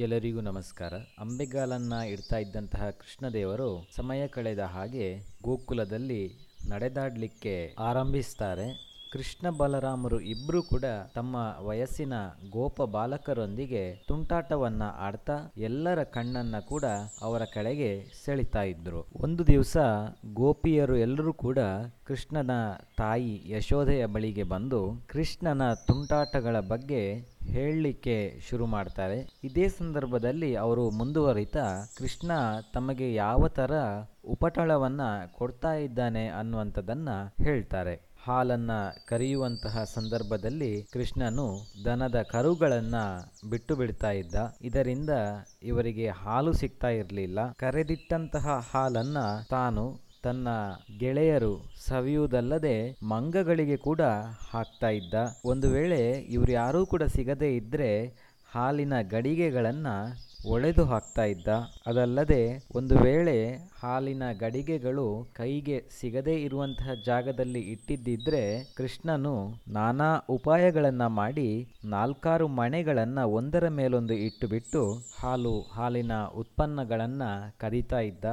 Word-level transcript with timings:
ಎಲ್ಲರಿಗೂ 0.00 0.40
ನಮಸ್ಕಾರ. 0.40 0.92
ಅಂಬೆಗಾಲನ್ನ 1.18 1.92
ಇಡ್ತಾ 1.92 2.38
ಇದ್ದಂತಹ 2.38 2.90
ಕೃಷ್ಣದೇವರು 2.90 3.88
ಸಮಯ 3.96 4.26
ಕಳೆದ 4.26 4.58
ಹಾಗೆ 4.58 5.18
ಗೋಕುಲದಲ್ಲಿ 5.42 6.34
ನಡೆದಾಡಲಿಕ್ಕೆ 6.70 7.74
ಆರಂಭಿಸ್ತಾರೆ. 7.78 8.89
ಕೃಷ್ಣ 9.12 9.50
ಬಲರಾಮರು 9.50 10.20
ಇಬ್ಬರೂ 10.20 10.62
ಕೂಡ 10.62 10.84
ತಮ್ಮ 11.14 11.36
ವಯಸ್ಸಿನ 11.60 12.12
ಗೋಪ 12.50 12.82
ಬಾಲಕರೊಂದಿಗೆ 12.82 13.94
ತುಂಟಾಟವನ್ನ 14.08 14.82
ಆಡ್ತಾ 14.96 15.52
ಎಲ್ಲರ 15.58 16.02
ಕಣ್ಣನ್ನ 16.02 16.58
ಕೂಡ 16.58 16.84
ಅವರ 17.22 17.42
ಕಡೆಗೆ 17.54 18.04
ಸೆಳಿತಾ 18.24 18.62
ಇದ್ರು. 18.62 19.06
ಒಂದು 19.16 19.46
ದಿವಸ 19.46 19.76
ಗೋಪಿಯರು 20.34 20.96
ಎಲ್ಲರೂ 20.96 21.32
ಕೂಡ 21.32 21.58
ಕೃಷ್ಣನ 22.04 22.50
ತಾಯಿ 22.98 23.42
ಯಶೋಧೆಯ 23.46 24.06
ಬಳಿಗೆ 24.06 24.42
ಬಂದು 24.42 25.02
ಕೃಷ್ಣನ 25.06 25.74
ತುಂಟಾಟಗಳ 25.74 26.60
ಬಗ್ಗೆ 26.60 27.02
ಹೇಳಲಿಕ್ಕೆ 27.50 28.40
ಶುರು 28.50 28.66
ಮಾಡ್ತಾರೆ. 28.66 29.28
ಇದೇ 29.44 29.68
ಸಂದರ್ಭದಲ್ಲಿ 29.68 30.54
ಅವರು 30.54 30.90
ಮುಂದುವರಿತಾ 30.90 31.66
ಕೃಷ್ಣ 31.98 32.30
ತಮಗೆ 32.74 33.14
ಯಾವ 33.14 33.48
ಥರ 33.48 33.72
ಉಪಟಳವನ್ನು 34.28 35.34
ಕೊಡ್ತಾ 35.38 35.74
ಇದ್ದಾನೆ 35.74 36.28
ಅನ್ನುವಂಥದ್ದನ್ನು 36.28 37.44
ಹೇಳ್ತಾರೆ. 37.44 38.09
ಹಾಲನ್ನ 38.26 38.70
ಕರೆಯುವಂತಹ 39.06 39.84
ಸಂದರ್ಭದಲ್ಲಿ 39.84 40.82
ಕೃಷ್ಣನು 40.92 41.46
ದನದ 41.84 42.22
ಕರುಗಳನ್ನು 42.22 43.04
ಬಿಟ್ಟು 43.50 43.76
ಬಿಡ್ತಾ 43.76 44.10
ಇದ್ದ. 44.10 44.34
ಇದರಿಂದ 44.62 45.10
ಇವರಿಗೆ 45.62 46.08
ಹಾಲು 46.08 46.52
ಸಿಗ್ತಾ 46.52 46.88
ಇರಲಿಲ್ಲ. 46.88 47.52
ಕರೆದಿಟ್ಟಂತಹ 47.52 48.66
ಹಾಲನ್ನ 48.72 49.18
ತಾನು 49.50 49.84
ತನ್ನ 50.22 50.48
ಗೆಳೆಯರು 50.98 51.52
ಸವಿಯುವುದಲ್ಲದೆ 51.88 52.74
ಮಂಗಗಳಿಗೆ 53.02 53.76
ಕೂಡ 53.76 54.00
ಹಾಕ್ತಾ 54.50 54.88
ಇದ್ದ. 54.88 55.14
ಒಂದು 55.44 55.70
ವೇಳೆ 55.70 56.10
ಇವರು 56.10 56.52
ಯಾರೂ 56.52 56.86
ಕೂಡ 56.86 57.02
ಸಿಗದೇ 57.02 57.56
ಇದ್ದರೆ 57.56 57.90
ಹಾಲಿನ 58.52 59.00
ಗಡಿಗೆಗಳನ್ನು 59.00 59.96
ಒಡೆದು 60.46 60.84
ಹಾಕ್ತಾ 60.84 61.24
ಇದ್ದ. 61.24 61.48
ಅದಲ್ಲದೆ 61.86 62.64
ಒಂದು 62.74 62.98
ವೇಳೆ 62.98 63.56
ಹಾಲಿನ 63.82 64.22
ಗಡಿಗೆಗಳು 64.32 65.28
ಕೈಗೆ 65.36 65.84
ಸಿಗದೇ 66.00 66.34
ಇರುವಂತಹ 66.42 66.90
ಜಾಗದಲ್ಲಿ 67.06 67.60
ಇಟ್ಟಿದ್ದಿದ್ರೆ 67.60 68.74
ಕೃಷ್ಣನು 68.76 69.60
ನಾನಾ 69.68 70.26
ಉಪಾಯಗಳನ್ನ 70.28 71.06
ಮಾಡಿ 71.06 71.68
ನಾಲ್ಕಾರು 71.84 72.48
ಮಣೆಗಳನ್ನ 72.48 73.18
ಒಂದರ 73.22 73.68
ಮೇಲೊಂದು 73.68 74.14
ಇಟ್ಟುಬಿಟ್ಟು 74.14 75.06
ಹಾಲು, 75.18 75.60
ಹಾಲಿನ 75.60 76.12
ಉತ್ಪನ್ನಗಳನ್ನ 76.24 77.22
ಕದೀತಾ 77.58 77.98
ಇದ್ದ. 77.98 78.24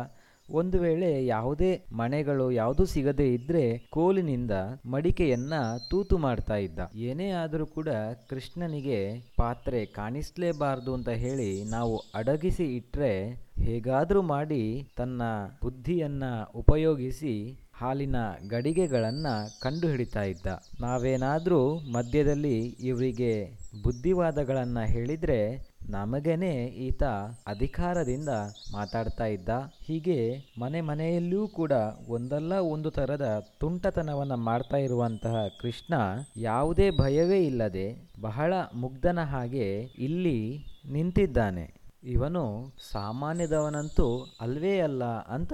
ಒಂದು 0.50 0.80
ವೇಳೆ 0.80 1.26
ಯಾವುದೇ 1.26 1.86
ಮನೆಗಳು 1.92 2.52
ಯಾವುದೂ 2.52 2.86
ಸಿಗದೇ 2.86 3.34
ಇದ್ರೆ 3.34 3.78
ಕೋಲಿನಿಂದ 3.90 4.52
ಮಡಿಕೆಯನ್ನ 4.86 5.54
ತೂತು 5.90 6.18
ಮಾಡ್ತಾ 6.18 6.56
ಇದ್ದ. 6.56 6.80
ಏನೇ 6.96 7.30
ಆದರೂ 7.30 7.66
ಕೂಡ 7.66 7.90
ಕೃಷ್ಣನಿಗೆ 8.30 9.20
ಪಾತ್ರೆ 9.38 9.86
ಕಾಣಿಸ್ಲೇಬಾರದು 9.86 10.94
ಅಂತ 10.94 11.10
ಹೇಳಿ 11.10 11.64
ನಾವು 11.64 11.98
ಅಡಗಿಸಿ 11.98 12.76
ಇಟ್ರೆ 12.76 13.14
ಹೇಗಾದರೂ 13.58 14.22
ಮಾಡಿ 14.22 14.88
ತನ್ನ 14.98 15.22
ಬುದ್ಧಿಯನ್ನ 15.64 16.24
ಉಪಯೋಗಿಸಿ 16.56 17.64
ಹಾಲಿನ 17.74 18.16
ಗಡಿಗೆಗಳನ್ನು 18.50 19.62
ಕಂಡುಹಿಡಿತಾ 19.62 20.24
ಇದ್ದ. 20.24 20.48
ನಾವೇನಾದರೂ 20.82 21.80
ಮಧ್ಯದಲ್ಲಿ 21.80 22.60
ಇವರಿಗೆ 22.60 23.50
ಬುದ್ಧಿವಾದಗಳನ್ನು 23.84 24.88
ಹೇಳಿದರೆ 24.88 25.68
ನಮಗೇನೆ 25.90 26.66
ಈತ 26.66 27.04
ಅಧಿಕಾರದಿಂದ 27.48 28.30
ಮಾತಾಡ್ತಾ 28.74 29.26
ಇದ್ದ. 29.26 29.50
ಹೀಗೆ 29.82 30.18
ಮನೆ 30.60 30.82
ಮನೆಯಲ್ಲೂ 30.82 31.48
ಕೂಡ 31.48 31.72
ಒಂದಲ್ಲ 32.08 32.54
ಒಂದು 32.54 32.90
ಥರದ 32.90 33.48
ತುಂಟತನವನ್ನ 33.60 34.34
ಮಾಡ್ತಾ 34.34 34.78
ಇರುವಂತಹ 34.78 35.48
ಕೃಷ್ಣ 35.62 35.94
ಯಾವುದೇ 36.38 36.92
ಭಯವೇ 36.92 37.46
ಇಲ್ಲದೆ 37.46 38.12
ಬಹಳ 38.22 38.54
ಮುಗ್ಧನ 38.74 39.20
ಹಾಗೆ 39.24 39.68
ಇಲ್ಲಿ 40.00 40.66
ನಿಂತಿದ್ದಾನೆ. 40.92 41.66
ಇವನು 42.04 42.74
ಸಾಮಾನ್ಯದವನಂತೂ 42.92 44.38
ಅಲ್ವೇ 44.42 44.80
ಅಲ್ಲ 44.80 45.04
ಅಂತ 45.06 45.54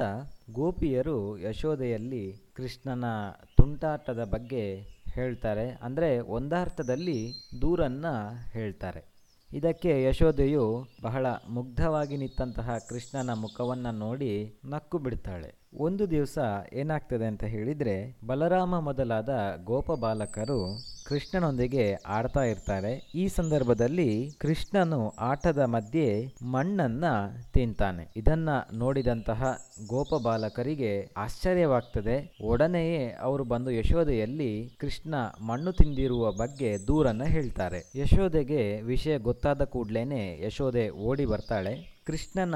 ಗೋಪಿಯರು 0.52 1.38
ಯಶೋದೆಯಲ್ಲಿ 1.38 2.26
ಕೃಷ್ಣನ 2.56 3.06
ತುಂಟಾಟದ 3.58 4.24
ಬಗ್ಗೆ 4.24 4.66
ಹೇಳ್ತಾರೆ. 5.14 5.70
ಅಂದರೆ 5.84 6.20
ಒಂದರ್ಥದಲ್ಲಿ 6.20 7.20
ದೂರನ್ನ 7.62 8.06
ಹೇಳ್ತಾರೆ. 8.52 9.13
ಇದಕ್ಕೆ 9.54 10.04
ಯಶೋದೆಯು 10.04 10.86
ಬಹಳ 11.04 11.26
ಮುಗ್ಧವಾಗಿ 11.50 12.18
ನಿಂತಹ 12.18 12.78
ಕೃಷ್ಣನ 12.90 13.34
ಮುಖವನ್ನು 13.34 13.92
ನೋಡಿ 13.92 14.60
ನಕ್ಕು 14.66 14.98
ಬಿಡ್ತಾಳೆ. 14.98 15.54
ಒಂದು 15.78 16.10
ದಿವಸ 16.10 16.38
ಏನಾಗ್ತದೆ 16.74 17.26
ಅಂತ 17.26 17.44
ಹೇಳಿದರೆ 17.44 18.18
ಬಲರಾಮ 18.28 18.80
ಮೊದಲಾದ 18.80 19.30
ಗೋಪ 19.64 19.92
ಬಾಲಕರು 19.92 20.60
ಕೃಷ್ಣನೊಂದಿಗೆ 21.14 21.94
ಆಡ್ತಾ 22.06 22.44
ಇರ್ತಾರೆ. 22.44 23.12
ಈ 23.16 23.28
ಸಂದರ್ಭದಲ್ಲಿ 23.28 24.32
ಕೃಷ್ಣನು 24.40 25.10
ಆಟದ 25.10 25.58
ಮಧ್ಯೆ 25.58 26.34
ಮಣ್ಣನ್ನ 26.44 27.06
ತಿಂತಾನೆ. 27.54 28.14
ಇದನ್ನ 28.16 28.50
ನೋಡಿದಂತಹ 28.74 29.58
ಗೋಪ 29.88 30.16
ಬಾಲಕರಿಗೆ 30.24 31.12
ಆಶ್ಚರ್ಯವಾಗ್ತದೆ. 31.18 32.38
ಒಡನೆಯೇ 32.44 33.18
ಅವರು 33.22 33.44
ಬಂದು 33.44 33.72
ಯಶೋದೆಯಲ್ಲಿ 33.72 34.78
ಕೃಷ್ಣ 34.80 35.16
ಮಣ್ಣು 35.48 35.72
ತಿಂದಿರುವ 35.72 36.32
ಬಗ್ಗೆ 36.32 36.88
ದೂರನ್ನ 36.88 37.24
ಹೇಳ್ತಾರೆ. 37.24 37.92
ಯಶೋದೆಗೆ 37.96 38.82
ವಿಷಯ 38.82 39.18
ಗೊತ್ತಾದ 39.18 39.64
ಕೂಡ್ಲೇನೆ 39.64 40.46
ಯಶೋದೆ 40.46 40.90
ಓಡಿ 40.90 41.26
ಬರ್ತಾಳೆ. 41.26 41.93
ಕೃಷ್ಣನ 42.08 42.56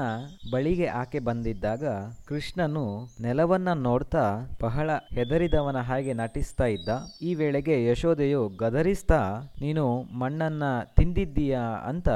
ಬಳಿಗೆ 0.52 0.86
ಆಕೆ 0.86 1.18
ಬಂದಿದ್ದಾಗ 1.18 1.84
ಕೃಷ್ಣನು 2.26 3.08
ನೆಲವನ್ನ 3.20 3.72
ನೋಡ್ತಾ 3.72 4.50
ಬಹಳ 4.62 4.90
ಹೆದರಿದವನ 4.94 5.76
ಹಾಗೆ 5.76 6.12
ನಟಿಸ್ತಾ 6.12 6.64
ಇದ್ದ. 6.64 6.88
ಈ 7.22 7.34
ವೇಳೆಗೆ 7.34 7.86
ಯಶೋದೆಯು, 7.86 8.48
ಗದರಿಸ್ತಾ, 8.48 9.40
ನೀನು 9.60 10.02
ಮಣ್ಣನ್ನ 10.02 10.62
ತಿಂದಿದ್ದೀಯಾ 10.96 11.60
ಅಂತ 11.60 12.08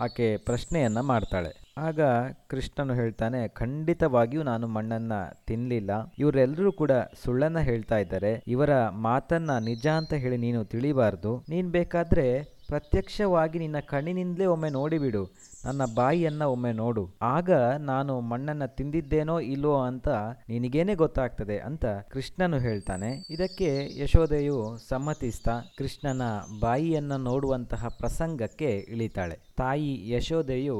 ಆಕೆ 0.00 0.36
ಪ್ರಶ್ನೆಯನ್ನ 0.36 1.00
ಮಾಡ್ತಾಳೆ. 1.00 1.64
ಆಗ 1.78 2.00
ಕೃಷ್ಣನು 2.46 2.94
ಹೇಳ್ತಾನೆ, 2.94 3.48
ಖಂಡಿತವಾಗಿಯೂ 3.48 4.42
ನಾನು 4.42 4.66
ಮಣ್ಣನ್ನ 4.66 5.12
ತಿನ್ಲಿಲ್ಲ. 5.46 5.90
ಇವರೆಲ್ಲರೂ 6.18 6.72
ಕೂಡ 6.72 6.90
ಸುಳ್ಳನ್ನ 7.24 7.58
ಹೇಳ್ತಾ 7.58 7.98
ಇದ್ದಾರೆ. 7.98 8.42
ಇವರ 8.46 8.88
ಮಾತನ್ನ 8.88 9.58
ನಿಜ 9.58 9.86
ಅಂತ 9.86 10.12
ಹೇಳಿ 10.12 10.36
ನೀನು 10.36 10.64
ತಿಳಿಬಾರ್ದು. 10.64 11.44
ನೀನ್ 11.48 11.70
ಬೇಕಾದ್ರೆ 11.70 12.53
ಪ್ರತ್ಯಕ್ಷವಾಗಿ 12.68 13.58
ನಿನ್ನ 13.58 13.80
ಕಣ್ಣಿನಿಂದಲೇ 13.80 14.46
ಒಮ್ಮೆ 14.46 14.70
ನೋಡಿಬಿಡು, 14.70 15.22
ನನ್ನ 15.64 15.82
ಬಾಯಿಯನ್ನು 15.94 16.46
ಒಮ್ಮೆ 16.50 16.72
ನೋಡು. 16.72 17.02
ಆಗ 17.22 17.50
ನಾನು 17.80 18.20
ಮಣ್ಣನ್ನ 18.20 18.64
ತಿಂದಿದ್ದೇನೋ 18.66 19.36
ಇಲ್ವೋ 19.40 19.76
ಅಂತ 19.82 20.08
ನಿನಗೇನೆ 20.48 20.94
ಗೊತ್ತಾಗ್ತದೆ 20.94 21.58
ಅಂತ 21.58 21.84
ಕೃಷ್ಣನು 22.10 22.58
ಹೇಳ್ತಾನೆ. 22.58 23.10
ಇದಕ್ಕೆ 23.30 23.70
ಯಶೋದೆಯು 24.00 24.58
ಸಮ್ಮತಿಸ್ತಾ 24.88 25.56
ಕೃಷ್ಣನ 25.78 26.22
ಬಾಯಿಯನ್ನು 26.60 27.18
ನೋಡುವಂತಹ 27.18 27.88
ಪ್ರಸಂಗಕ್ಕೆ 27.98 28.70
ಇಳಿತಾಳೆ. 28.88 29.38
ತಾಯಿ 29.56 29.92
ಯಶೋದೆಯು 30.10 30.78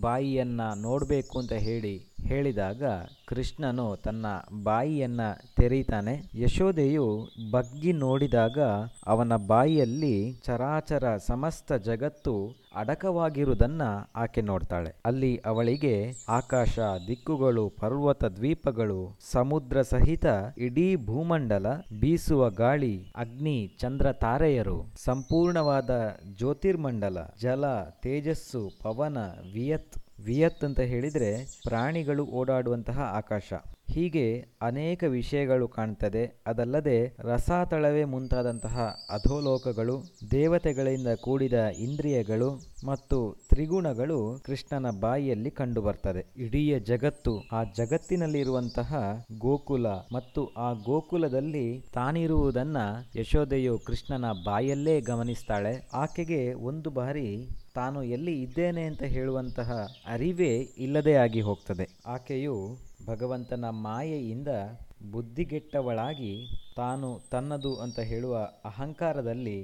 ಬಾಯಿಯನ್ನ 0.00 0.60
ನೋಡಬೇಕು 0.76 1.34
ಅಂತ 1.38 1.52
ಹೇಳಿ 1.52 1.94
ಹೇಳಿದಾಗ 2.26 2.84
ಕೃಷ್ಣನು 3.26 3.96
ತನ್ನ 3.96 4.26
ಬಾಯಿಯನ್ನ 4.62 5.20
ತೆರೀತಾನೆ. 5.56 6.22
ಯಶೋದೆಯು 6.34 7.28
ಬಗ್ಗಿ 7.50 7.92
ನೋಡಿದಾಗ 7.92 8.58
ಅವನ 9.06 9.36
ಬಾಯಿಯಲ್ಲಿ 9.36 10.32
ಚರಾಚರ 10.44 11.16
ಸಮಸ್ತ 11.16 11.72
ಜಗತ್ತು 11.72 12.66
ಅಡಕವಾಗಿರುವುದನ್ನ 12.76 13.82
ಆಕೆ 14.16 14.40
ನೋಡ್ತಾಳೆ. 14.40 14.94
ಅಲ್ಲಿ 15.04 15.40
ಅವಳಿಗೆ 15.46 16.12
ಆಕಾಶ, 16.28 16.78
ದಿಕ್ಕುಗಳು, 17.08 17.68
ಪರ್ವತ 17.68 18.24
ದ್ವೀಪಗಳು, 18.24 19.18
ಸಮುದ್ರ 19.30 19.82
ಸಹಿತ 19.82 20.26
ಇಡೀ 20.58 20.96
ಭೂಮಂಡಲ, 20.96 21.66
ಬೀಸುವ 22.00 22.50
ಗಾಳಿ, 22.50 23.12
ಅಗ್ನಿ, 23.16 23.76
ಚಂದ್ರ 23.80 24.12
ತಾರೆಯರು, 24.12 24.92
ಸಂಪೂರ್ಣವಾದ 25.04 25.90
ಜ್ಯೋತಿರ್ಮಂಡಲ, 26.36 27.18
ಜಲ, 27.42 27.64
ತೇಜಸ್ಸು, 28.02 28.70
ಪವನ, 28.82 29.18
ವಿಯತ್ 29.52 30.05
ವಿಯತ್ 30.24 30.64
ಅಂತ 30.64 30.80
ಹೇಳಿದರೆ 30.80 31.60
ಪ್ರಾಣಿಗಳು 31.64 32.24
ಓಡಾಡುವಂತಹ 32.24 33.00
ಆಕಾಶ. 33.00 33.52
ಹೀಗೆ 33.90 34.46
ಅನೇಕ 34.62 35.04
ವಿಷಯಗಳು 35.04 35.68
ಕಾಣ್ತದೆ. 35.68 36.42
ಅದಲ್ಲದೆ 36.46 37.16
ರಸಾತಳವೇ 37.18 38.04
ಮುಂತಾದಂತಹ 38.04 38.96
ಅಧೋಲೋಕಗಳು, 39.10 40.02
ದೇವತೆಗಳಿಂದ 40.30 41.08
ಕೂಡಿದ 41.20 41.52
ಇಂದ್ರಿಯಗಳು 41.52 42.60
ಮತ್ತು 42.86 43.36
ತ್ರಿಗುಣಗಳು 43.48 44.42
ಕೃಷ್ಣನ 44.44 44.86
ಬಾಯಿಯಲ್ಲಿ 45.00 45.50
ಕಂಡುಬರ್ತದೆ. 45.50 46.26
ಇಡೀ 46.36 46.78
ಜಗತ್ತು 46.78 47.48
ಆ 47.52 47.64
ಜಗತ್ತಿನಲ್ಲಿರುವಂತಹ 47.64 49.24
ಗೋಕುಲ 49.38 49.86
ಮತ್ತು 49.88 50.46
ಆ 50.46 50.72
ಗೋಕುಲದಲ್ಲಿ 50.72 51.84
ತಾನಿರುವುದನ್ನ 51.94 52.76
ಯಶೋದೆಯು 53.16 53.78
ಕೃಷ್ಣನ 53.78 54.24
ಬಾಯಲ್ಲೇ 54.44 55.00
ಗಮನಿಸ್ತಾಳೆ. 55.00 55.88
ಆಕೆಗೆ 55.92 56.54
ಒಂದು 56.54 56.90
ಬಾರಿ 56.90 57.48
ತಾನು 57.76 58.02
ಎಲ್ಲಿ 58.02 58.42
ಇದ್ದೇನೆ 58.42 58.82
ಅಂತ 58.82 59.02
ಹೇಳುವಂತಹ 59.02 59.86
ಅರಿವೇ 60.06 60.52
ಇಲ್ಲದೇ 60.78 61.14
ಆಗಿ 61.14 61.40
ಹೋಗ್ತದೆ. 61.40 61.86
ಆಕೆಯು 62.06 62.56
ಭಗವಂತನ 63.06 63.64
ಮಾಯೆಯಿಂದ 63.70 64.48
ಬುದ್ಧಿಗೆಟ್ಟವಳಾಗಿ 65.10 66.34
ತಾನು 66.76 67.08
ತನ್ನದು 67.30 67.76
ಅಂತ 67.76 67.98
ಹೇಳುವ 67.98 68.36
ಅಹಂಕಾರದಲ್ಲಿ 68.64 69.58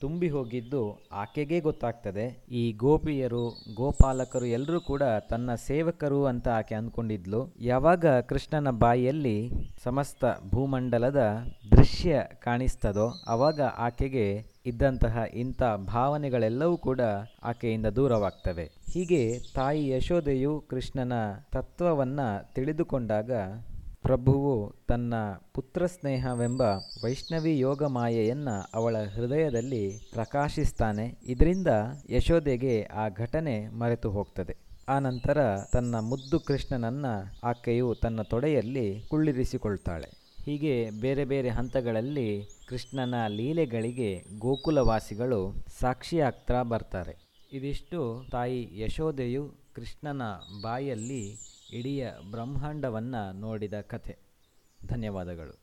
ತುಂಬಿ 0.00 0.28
ಹೋಗಿದ್ದು 0.28 0.80
ಆಕೆಗೇ 1.12 1.60
ಗೊತ್ತಾಗ್ತದೆ. 1.60 2.44
ಈ 2.50 2.72
ಗೋಪಿಯರು, 2.72 3.44
ಗೋಪಾಲಕರು 3.74 4.46
ಎಲ್ಲರೂ 4.46 4.80
ಕೂಡ 4.80 5.02
ತನ್ನ 5.30 5.54
ಸೇವಕರು 5.54 6.24
ಅಂತ 6.24 6.48
ಆಕೆ 6.48 6.74
ಅಂದ್ಕೊಂಡಿದ್ಲು. 6.74 7.40
ಯಾವಾಗ 7.60 8.06
ಕೃಷ್ಣನ 8.06 8.70
ಬಾಯಿಯಲ್ಲಿ 8.70 9.50
ಸಮಸ್ತ 9.84 10.24
ಭೂಮಂಡಲದ 10.54 11.22
ದೃಶ್ಯ 11.70 12.22
ಕಾಣಿಸ್ತದೋ 12.38 13.06
ಅವಾಗ 13.28 13.60
ಆಕೆಗೆ 13.60 14.53
ಇದ್ದಂತಹ 14.66 15.22
ಇಂಥ 15.34 15.62
ಭಾವನೆಗಳೆಲ್ಲವೂ 15.62 16.76
ಕೂಡ 16.76 17.00
ಆಕೆಯಿಂದ 17.42 17.86
ದೂರವಾಗ್ತವೆ. 17.86 18.70
ಹೀಗೆ 18.92 19.38
ತಾಯಿ 19.54 19.88
ಯಶೋದೆಯು 19.88 20.64
ಕೃಷ್ಣನ 20.70 21.12
ತತ್ವವನ್ನು 21.52 22.54
ತಿಳಿದುಕೊಂಡಾಗ 22.54 23.32
ಪ್ರಭುವು 24.02 24.74
ತನ್ನ 24.88 25.14
ಪುತ್ರ 25.54 25.86
ಸ್ನೇಹವೆಂಬ 25.86 26.62
ವೈಷ್ಣವಿ 27.04 27.58
ಯೋಗ 27.58 27.84
ಮಾಯೆಯನ್ನು 27.84 28.68
ಅವಳ 28.74 28.96
ಹೃದಯದಲ್ಲಿ 29.14 30.00
ಪ್ರಕಾಶಿಸ್ತಾನೆ. 30.12 31.18
ಇದರಿಂದ 31.26 31.66
ಯಶೋದೆಗೆ 32.10 32.82
ಆ 32.82 33.08
ಘಟನೆ 33.08 33.68
ಮರೆತು 33.68 34.10
ಹೋಗ್ತದೆ. 34.10 34.56
ಆನಂತರ 34.88 35.56
ತನ್ನ 35.72 35.94
ಮುದ್ದು 36.00 36.40
ಕೃಷ್ಣನನ್ನ 36.40 37.06
ಆಕೆಯು 37.44 37.94
ತನ್ನ 37.94 38.22
ತೊಡೆಯಲ್ಲಿ 38.22 39.04
ಕುಳ್ಳಿರಿಸಿಕೊಳ್ತಾಳೆ. 39.10 40.23
ಹೀಗೆ 40.44 40.90
ಬೇರೆ 40.90 41.24
ಬೇರೆ 41.24 41.48
ಹಂತಗಳಲ್ಲಿ 41.48 42.48
ಕೃಷ್ಣನ 42.68 43.26
ಲೀಲೆಗಳಿಗೆ 43.26 44.24
ಗೋಕುಲವಾಸಿಗಳು 44.38 45.64
ಸಾಕ್ಷಿಯಾಗ್ತಾ 45.80 46.62
ಬರ್ತಾರೆ. 46.62 47.16
ಇದಿಷ್ಟು 47.52 48.26
ತಾಯಿ 48.30 48.80
ಯಶೋದೆಯು 48.80 49.54
ಕೃಷ್ಣನ 49.74 50.22
ಬಾಯಲ್ಲಿ 50.62 51.36
ಇಡೀ 51.72 52.02
ಬ್ರಹ್ಮಾಂಡವನ್ನು 52.30 53.40
ನೋಡಿದ 53.40 53.80
ಕಥೆ. 53.80 54.16
ಧನ್ಯವಾದಗಳು. 54.88 55.58